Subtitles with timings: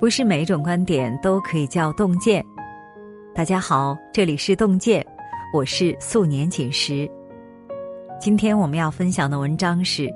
[0.00, 2.42] 不是每一种观点都可以叫洞见。
[3.34, 5.06] 大家好，这里是洞见，
[5.52, 7.06] 我是素年锦时。
[8.18, 10.10] 今天我们要分享的文章是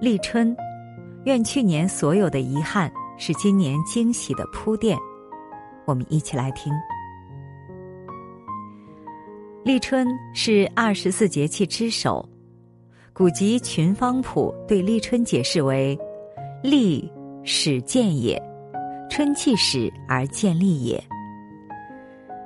[0.00, 0.56] 立春，
[1.24, 2.88] 愿去年所有的遗憾
[3.18, 4.96] 是今年惊喜的铺垫。
[5.86, 6.72] 我们一起来听。
[9.64, 10.06] 立春
[10.36, 12.24] 是二十四节气之首，
[13.12, 15.98] 古籍《群芳谱》对立春解释为：
[16.62, 17.10] 立
[17.42, 18.40] 始见也。
[19.14, 21.00] 春气始而见立也。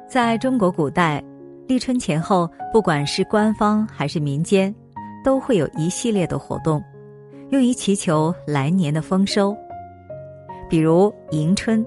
[0.06, 1.24] 在中国古代，
[1.66, 4.74] 立春前后，不管是官方还是民间，
[5.24, 6.84] 都会有一系列的活动，
[7.48, 9.56] 用于祈求来年的丰收。
[10.68, 11.82] 比如迎春，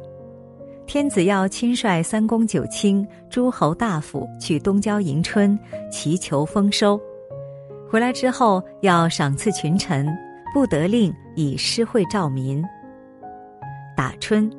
[0.88, 5.56] 天子要亲率三公九卿、诸侯大夫去东郊迎春，
[5.92, 7.00] 祈求丰收。
[7.88, 10.08] 回来之后要赏赐群臣，
[10.56, 12.66] 不得令以诗会照民。
[13.96, 14.52] 打春。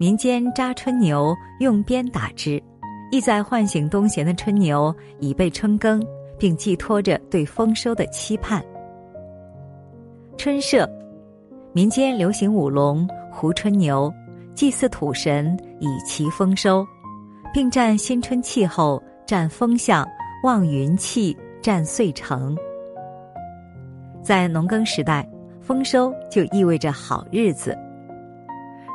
[0.00, 2.62] 民间扎春牛，用鞭打之，
[3.10, 6.00] 意在唤醒冬闲的春牛，以备春耕，
[6.38, 8.64] 并寄托着对丰收的期盼。
[10.36, 10.88] 春社，
[11.72, 14.12] 民间流行舞龙、胡春牛，
[14.54, 16.86] 祭祀土神，以祈丰收，
[17.52, 20.06] 并占新春气候、占风向、
[20.44, 22.56] 望云气、占岁成。
[24.22, 25.28] 在农耕时代，
[25.60, 27.76] 丰收就意味着好日子。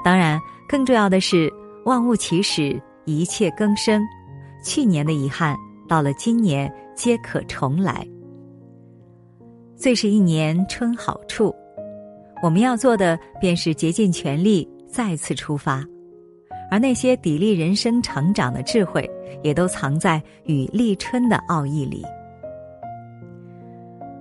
[0.04, 0.40] 当然。
[0.66, 1.54] 更重要的是，
[1.86, 4.02] 万物起始，一切更生。
[4.64, 5.56] 去年的遗憾，
[5.88, 8.08] 到了今年皆可重来。
[9.76, 11.54] 最是一年春好处，
[12.42, 15.86] 我们要做的便是竭尽全力再次出发。
[16.72, 19.08] 而那些砥砺人生成长的智慧，
[19.44, 22.04] 也都藏在与立春的奥义里。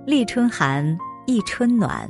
[0.05, 0.85] 立春寒，
[1.25, 2.07] 一春暖。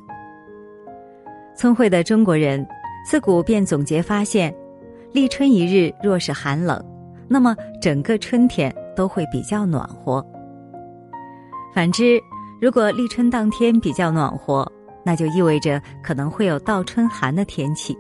[1.56, 2.68] 聪慧的中国人。
[3.06, 4.54] 自古便总结发现，
[5.12, 6.84] 立春一日若是寒冷，
[7.28, 10.26] 那么整个春天都会比较暖和。
[11.74, 12.20] 反之，
[12.62, 14.66] 如果立春当天比较暖和，
[15.04, 17.98] 那就意味着可能会有倒春寒的天气，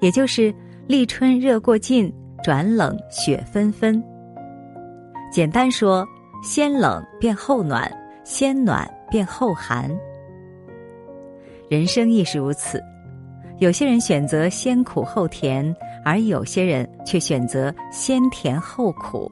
[0.00, 0.52] 也就是
[0.88, 4.02] 立春热过劲，转冷雪纷纷。
[5.30, 6.06] 简单说，
[6.42, 7.90] 先冷变后暖，
[8.24, 9.88] 先暖变后寒。
[11.70, 12.82] 人生亦是如此。
[13.62, 15.64] 有些人选择先苦后甜，
[16.04, 19.30] 而有些人却选择先甜后苦。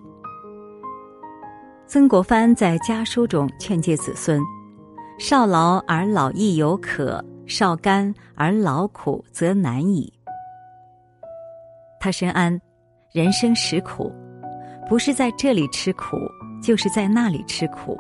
[1.85, 4.41] 曾国藩在家书中劝诫子孙
[5.19, 10.13] ：“少劳而老易有可，少甘而劳苦则难矣。”
[11.99, 12.57] 他深谙，
[13.12, 14.12] 人生实苦，
[14.89, 16.17] 不是在这里吃苦，
[16.62, 17.99] 就是在那里吃苦，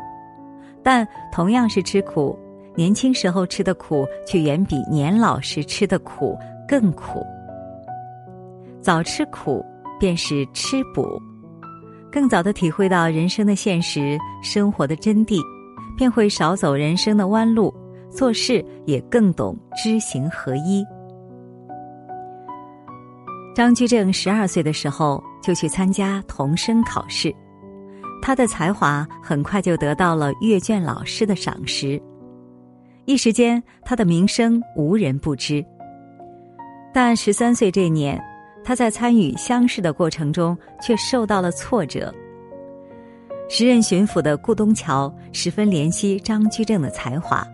[0.80, 2.38] 但同样是吃苦。
[2.80, 6.34] 年轻时候吃的苦，却远比年老时吃的苦
[6.66, 7.22] 更苦。
[8.80, 9.62] 早吃苦，
[9.98, 11.20] 便是吃补，
[12.10, 15.38] 更早的体会到人生的现实、生活的真谛，
[15.94, 17.70] 便会少走人生的弯路，
[18.08, 20.82] 做事也更懂知行合一。
[23.54, 27.30] 张居正十二岁的时候就去参加童生考试，
[28.22, 32.00] 他的才华很快就得到了阅卷老师的赏识。
[33.10, 35.66] 一时间，他的名声无人不知。
[36.94, 38.22] 但十三岁这年，
[38.62, 42.14] 他在参与乡试的过程中却受到了挫折。
[43.48, 47.44] 时任巡抚的顾东桥十分怜惜张居正的才华，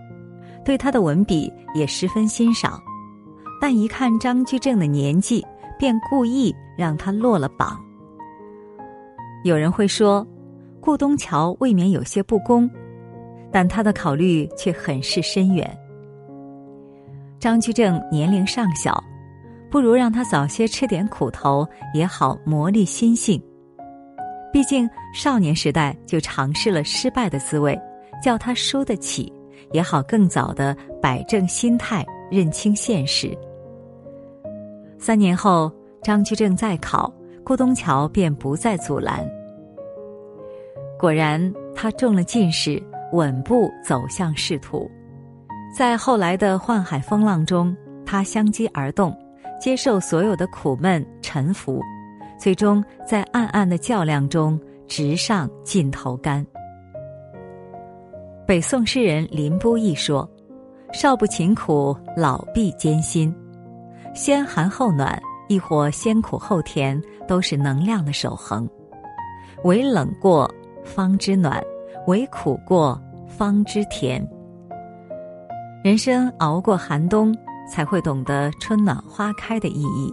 [0.62, 2.78] 对他的文笔也十分欣赏，
[3.58, 5.42] 但一看张居正的年纪，
[5.78, 7.82] 便故意让他落了榜。
[9.42, 10.26] 有人会说，
[10.82, 12.70] 顾东桥未免有些不公。
[13.56, 15.66] 但他的考虑却很是深远。
[17.40, 19.02] 张居正年龄尚小，
[19.70, 23.42] 不如让他早些吃点苦头，也好磨砺心性。
[24.52, 27.80] 毕竟少年时代就尝试了失败的滋味，
[28.22, 29.32] 叫他输得起，
[29.72, 33.34] 也好更早的摆正心态，认清现实。
[34.98, 35.72] 三年后，
[36.02, 37.10] 张居正再考，
[37.42, 39.26] 顾东桥便不再阻拦。
[40.98, 42.82] 果然，他中了进士。
[43.12, 44.90] 稳步走向仕途，
[45.76, 47.74] 在后来的宦海风浪中，
[48.04, 49.16] 他相机而动，
[49.60, 51.80] 接受所有的苦闷，沉浮，
[52.38, 54.58] 最终在暗暗的较量中
[54.88, 56.44] 直上尽头杆。
[58.46, 60.28] 北宋诗人林波义说
[60.92, 63.34] ：“少不勤苦，老必艰辛。
[64.14, 68.68] 先寒后暖，亦或先苦后甜，都是能量的守恒。
[69.64, 70.50] 唯冷过，
[70.84, 71.62] 方知暖。”
[72.06, 74.26] 唯苦过方知甜。
[75.82, 77.36] 人生熬过寒冬，
[77.70, 80.12] 才会懂得春暖花开的意义，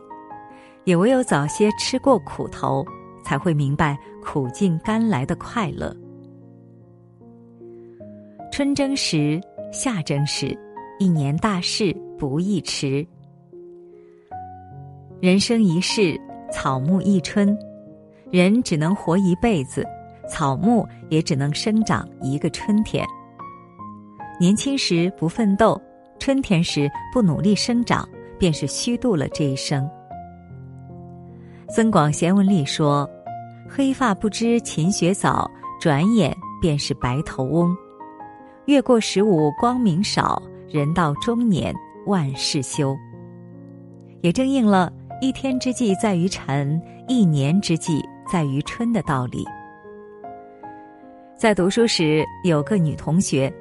[0.85, 2.85] 也唯有早些吃过苦头，
[3.23, 5.95] 才会明白苦尽甘来的快乐。
[8.51, 9.41] 春争时，
[9.71, 10.57] 夏争时，
[10.99, 13.05] 一年大事不宜迟。
[15.19, 16.19] 人生一世，
[16.51, 17.57] 草木一春，
[18.29, 19.83] 人只能活一辈子，
[20.27, 23.05] 草木也只能生长一个春天。
[24.39, 25.79] 年轻时不奋斗，
[26.19, 28.07] 春天时不努力生长，
[28.39, 29.87] 便是虚度了这一生。
[31.75, 33.09] 《增广贤文里》说
[33.69, 35.49] ：“黑发不知勤学早，
[35.79, 37.75] 转眼便是白头翁。
[38.65, 41.73] 越过十五光明少，人到中年
[42.05, 42.95] 万事休。”
[44.21, 44.91] 也正应了
[45.21, 49.45] “一天之计在于晨，一年之计在于春”的道理。
[51.43, 53.53] 在读书时，有个女同学，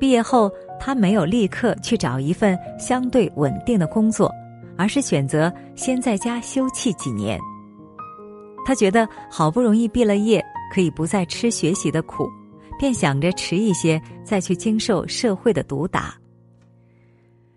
[0.00, 0.50] 毕业后
[0.80, 4.28] 她没有立刻去找一份相对稳定的工作。
[4.76, 7.38] 而是选择先在家休憩几年。
[8.66, 10.44] 她觉得好不容易毕了业，
[10.74, 12.28] 可以不再吃学习的苦，
[12.80, 16.16] 便想着迟一些再去经受社会的毒打。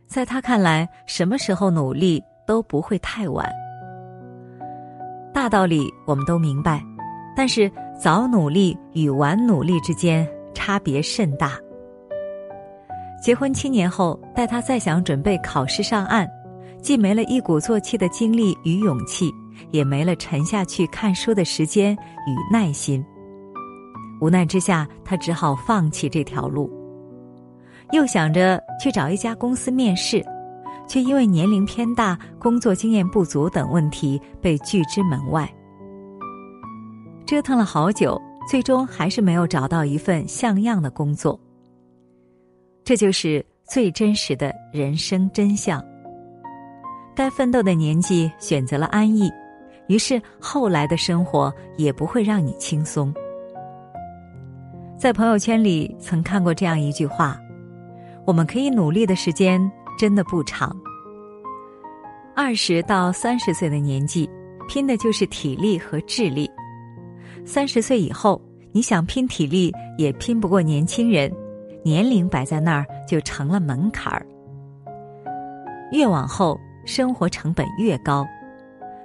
[0.06, 3.52] 在她看来，什么时候努力都不会太晚。
[5.34, 6.80] 大道理我们都明白，
[7.36, 11.58] 但是早努力与晚努力之间差别甚大。
[13.22, 16.28] 结婚七年后，待他再想准备考试上岸。
[16.80, 19.34] 既没了一鼓作气的精力与勇气，
[19.72, 21.94] 也没了沉下去看书的时间
[22.28, 23.04] 与耐心。
[24.22, 26.72] 无奈之下，他只好放弃这条路。
[27.92, 30.24] 又想着去找一家公司面试，
[30.88, 35.52] 却因为年龄偏大、工作经验不足等问题被拒之门外。
[37.28, 38.20] 折腾了好久，
[38.50, 41.38] 最终还是没有找到一份像样的工作。
[42.86, 45.84] 这就是最真实的人生真相。
[47.14, 49.30] 该奋斗的年纪选择了安逸，
[49.90, 53.14] 于是后来的生活也不会让你轻松。
[54.98, 57.38] 在朋友圈里曾看过这样一句话
[58.26, 59.60] ：“我们可以努力的时间
[60.00, 60.74] 真的不长。
[62.34, 64.30] 二十到三十岁的年纪，
[64.70, 66.48] 拼的就是体力和智力；
[67.48, 68.40] 三十岁以后，
[68.74, 71.34] 你想拼体力也拼不过年轻人，
[71.82, 74.24] 年龄摆在那儿就成了门槛儿。
[75.92, 78.26] 越往后。”生活成本越高，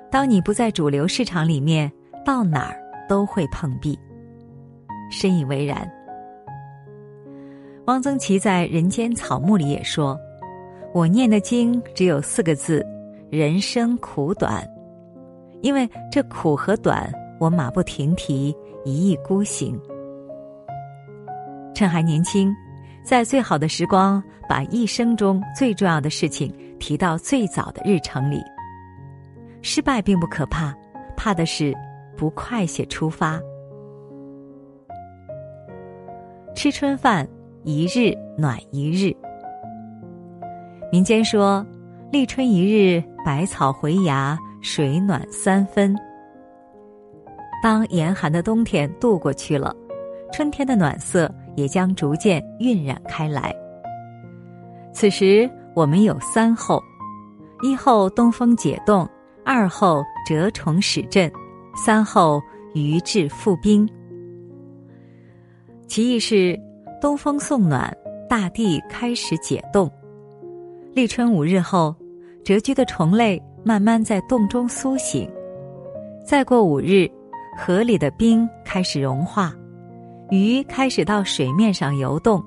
[0.08, 1.90] 当你不在主流市场里面，
[2.24, 3.98] 到哪儿都会碰壁。
[5.10, 5.90] 深以为然。
[7.86, 10.16] 汪曾祺在《人间草木》里也说
[10.94, 12.86] ：“我念的经只有四个字：
[13.30, 14.64] 人生苦短。
[15.60, 17.12] 因为这苦和短，
[17.42, 19.76] 我马不停蹄，一意孤行。
[21.74, 22.54] 趁还年轻。”
[23.04, 28.40] 在最好的时光，把一生中最重要的事情提到最早的日程里。
[29.60, 30.72] 失败并不可怕，
[31.16, 31.74] 怕的是
[32.16, 33.40] 不快些出发。
[36.54, 37.26] 吃春饭，
[37.64, 39.12] 一日暖一日。
[40.92, 41.66] 民间说，
[42.12, 45.92] 立春一日，百草回芽，水暖三分。
[47.62, 49.74] 当严寒的冬天度过去了，
[50.32, 51.32] 春天的暖色。
[51.54, 53.54] 也将逐渐晕染开来。
[54.92, 56.82] 此时我们有三候：
[57.62, 59.06] 一候东风解冻，
[59.44, 61.30] 二候蛰虫始振，
[61.76, 62.40] 三候
[62.74, 63.86] 鱼至复冰。
[65.86, 66.58] 其意是
[67.02, 67.94] 东风送暖，
[68.28, 69.90] 大地开始解冻。
[70.94, 71.94] 立春五日后，
[72.44, 75.30] 蛰居的虫类慢慢在洞中苏醒。
[76.24, 77.06] 再过五日，
[77.56, 79.52] 河里的冰开始融化。
[80.30, 82.42] 鱼开始到水面上游动，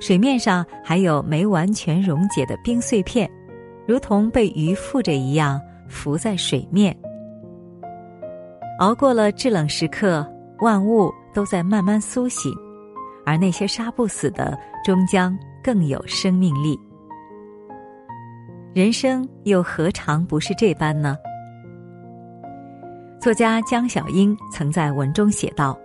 [0.00, 3.30] 水面上还有没完全溶解的冰碎片，
[3.86, 6.96] 如同被鱼附着一样浮在水面。
[8.78, 10.26] 熬过了制冷时刻，
[10.60, 12.50] 万物都在慢慢苏醒，
[13.26, 16.80] 而那些杀不死的，终将更有生命力。
[18.72, 21.18] 人生又何尝不是这般呢？
[23.20, 25.78] 作家江小英曾在文中写道。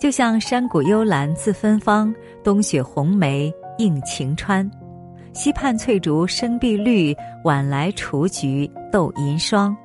[0.00, 4.68] 就像山谷幽兰自芬芳，冬雪红梅映晴川，
[5.32, 7.14] 溪畔翠竹生碧绿，
[7.44, 9.76] 晚来雏菊斗银霜。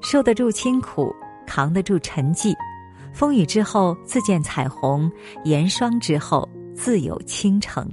[0.00, 1.14] 受得住清苦，
[1.46, 2.54] 扛得住沉寂，
[3.12, 5.12] 风雨之后自见彩虹，
[5.44, 7.86] 严霜之后自有倾城。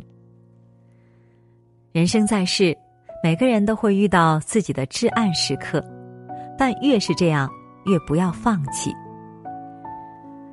[1.92, 2.78] 人生在世，
[3.22, 5.84] 每个人都会遇到自己的至暗时刻，
[6.58, 7.50] 但越是这样，
[7.86, 8.94] 越不要放弃。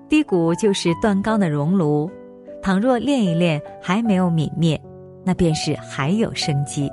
[0.08, 2.10] 低谷就是断钢的熔炉，
[2.62, 4.80] 倘若练一练还没有泯灭，
[5.24, 6.90] 那便是还有生机。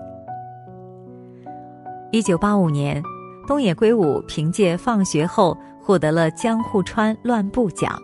[2.11, 3.01] 一九八五年，
[3.47, 7.97] 东野圭吾凭借《放学后》获得了江户川乱步奖。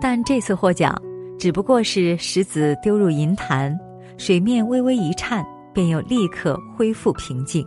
[0.00, 0.94] 但这次获奖
[1.38, 3.78] 只不过是石子丢入银潭，
[4.16, 7.64] 水面微微一颤，便又立刻恢复平静。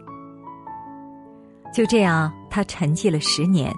[1.74, 3.74] 就这样，他沉寂了十年，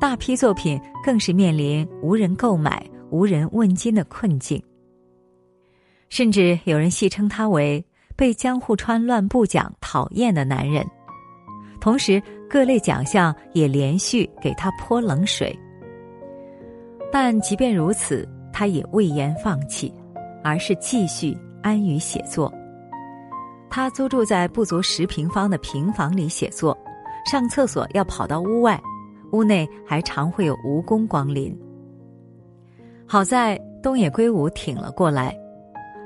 [0.00, 4.60] 大批作品更是面临无人购买、无人问津的困境。
[6.08, 7.82] 甚至有人戏称他为
[8.16, 10.84] 被江户川乱步奖讨厌的男人，
[11.80, 15.56] 同时各类奖项也连续给他泼冷水。
[17.12, 19.94] 但即便如此，他也未言放弃，
[20.42, 22.52] 而是继续安于写作。
[23.70, 26.76] 他租住在不足十平方的平房里写作。
[27.24, 28.80] 上厕所要跑到屋外，
[29.32, 31.56] 屋内还常会有蜈蚣光临。
[33.06, 35.36] 好在东野圭吾挺了过来，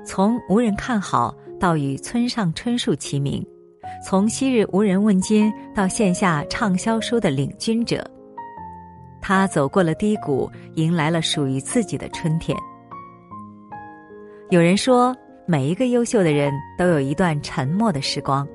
[0.04, 3.44] 从无人看好到与村上春树齐名，
[4.04, 8.08] 从昔日无人问津到线下畅销书的领军者，
[9.20, 12.56] 他走过了低谷，迎来了属于自己的春天。
[14.50, 18.46] 有人说，每一个优秀的人都有一段沉默的时光。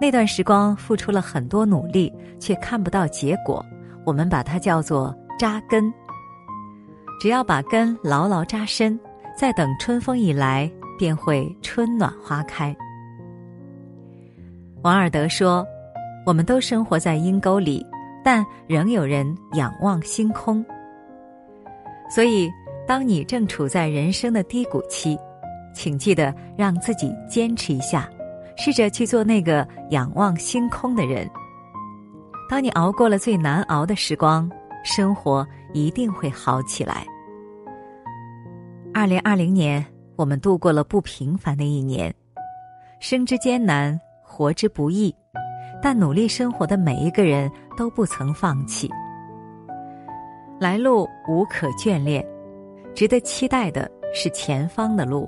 [0.00, 3.64] 那段时光付出了很多努力，却看不到结果，
[4.06, 5.92] 我们把它叫做扎根。
[7.20, 8.98] 只要把根牢牢扎深，
[9.36, 12.74] 再等春风一来，便会春暖花开。
[14.82, 15.66] 王尔德说
[16.24, 17.84] ：“我们都生活在阴沟里，
[18.24, 20.64] 但仍有人仰望星空。”
[22.10, 22.50] 所以，
[22.86, 25.18] 当你正处在人生的低谷期，
[25.74, 28.08] 请记得让自己坚持一下。
[28.62, 31.26] 试着去做那个仰望星空的人。
[32.46, 34.50] 当你熬过了最难熬的时光，
[34.84, 37.06] 生活一定会好起来。
[38.92, 39.82] 二零二零年，
[40.14, 42.14] 我们度过了不平凡的一年，
[43.00, 45.14] 生之艰难，活之不易，
[45.80, 48.90] 但努力生活的每一个人都不曾放弃。
[50.58, 52.22] 来路无可眷恋，
[52.94, 55.26] 值得期待的是前方的路。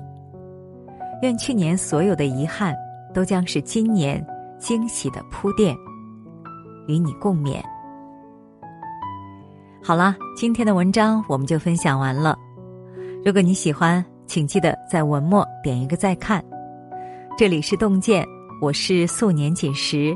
[1.23, 2.75] 愿去年所有的遗憾。
[3.13, 4.25] 都将是今年
[4.57, 5.75] 惊喜的铺垫，
[6.87, 7.61] 与你共勉。
[9.81, 12.37] 好了，今天的文章我们就分享完了。
[13.25, 16.43] 如果你喜欢，请记得在文末点一个再看。
[17.37, 18.25] 这里是洞见，
[18.61, 20.15] 我是素年锦时，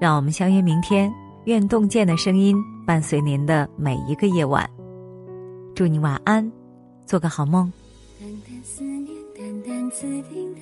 [0.00, 1.12] 让我们相约明天。
[1.44, 2.54] 愿洞见的声音
[2.86, 4.68] 伴随您的每一个夜晚。
[5.74, 6.52] 祝你晚安，
[7.06, 7.72] 做个好梦。
[8.20, 10.60] 淡淡思念，淡淡自定的。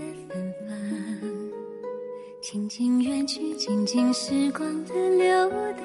[2.49, 5.83] 静静远去，静静时光的流淌，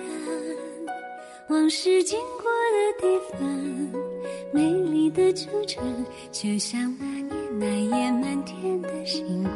[1.50, 3.42] 往事经过的地方，
[4.54, 5.80] 美丽的惆怅，
[6.32, 9.52] 就像那年那夜满天的星光。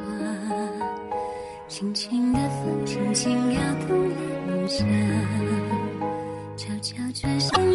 [1.68, 4.16] 轻轻的风，轻轻摇动了
[4.48, 4.88] 梦想，
[6.58, 7.72] 悄悄转上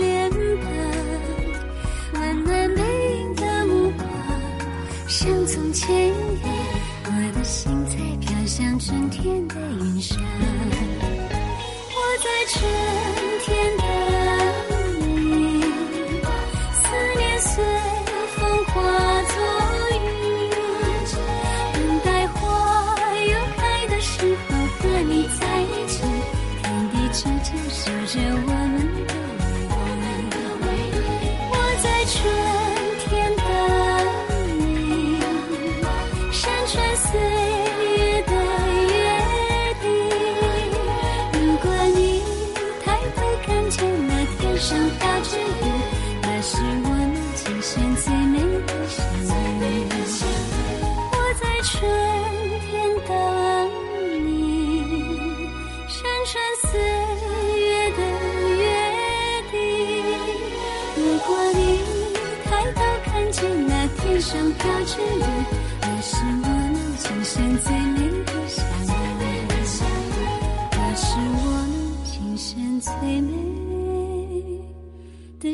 [8.90, 10.16] 春天的云霞，
[11.94, 12.58] 我在这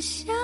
[0.01, 0.36] the.